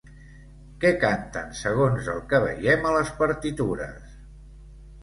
[0.83, 4.19] Què canten segons el que veiem a les partitures?